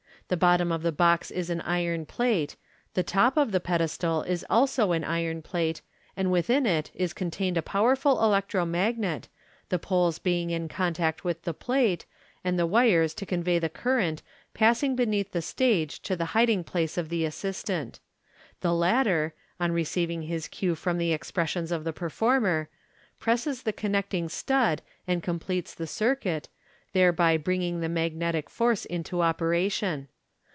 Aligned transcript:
The 0.27 0.37
bottom 0.37 0.71
of 0.71 0.81
the 0.81 0.93
box 0.93 1.29
is 1.29 1.49
an 1.49 1.59
iron 1.59 2.05
plate. 2.05 2.55
The 2.93 3.03
top 3.03 3.37
f 3.37 3.51
the 3.51 3.59
pedestal 3.59 4.21
is 4.21 4.45
also 4.49 4.93
an 4.93 5.03
iron 5.03 5.41
plate, 5.41 5.81
and 6.15 6.31
within 6.31 6.65
it 6.65 6.89
is 6.95 7.11
contained 7.11 7.57
a 7.57 7.61
powerful 7.61 8.23
electro 8.23 8.63
magnet, 8.65 9.27
the 9.67 9.77
poles 9.77 10.19
being 10.19 10.49
in 10.49 10.69
contact 10.69 11.25
with 11.25 11.41
the 11.41 11.53
plate, 11.53 12.05
and 12.45 12.57
the 12.57 12.65
wires 12.65 13.13
to 13.15 13.25
convey 13.25 13.59
the 13.59 13.67
current 13.67 14.21
passing 14.53 14.95
beneath 14.95 15.33
the 15.33 15.41
stage 15.41 15.99
to 16.03 16.15
the 16.15 16.27
hiding 16.31 16.63
place 16.63 16.97
of 16.97 17.09
the 17.09 17.25
assistant. 17.25 17.99
The 18.61 18.73
latter, 18.73 19.33
on 19.59 19.73
receiving 19.73 20.21
his 20.21 20.47
cue 20.47 20.75
from 20.75 20.97
the 20.97 21.11
expressions 21.11 21.73
of 21.73 21.83
the 21.83 21.91
performer, 21.91 22.69
presses 23.19 23.63
the 23.63 23.73
connecting 23.73 24.29
stud 24.29 24.81
and 25.05 25.21
completes 25.21 25.73
the 25.75 25.87
circuit, 25.87 26.47
thereby 26.93 27.35
bring 27.35 27.63
ing 27.63 27.81
the 27.81 27.89
magnetic 27.89 28.49
force 28.49 28.85
into 28.85 29.19
operation. 29.21 30.07